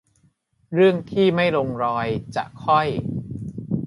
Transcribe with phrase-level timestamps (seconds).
[0.73, 2.87] เรื่องที่ไม่ลงรอยจะค่อย